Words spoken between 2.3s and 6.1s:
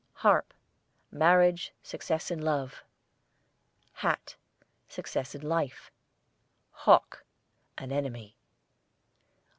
in love. HAT, success in life.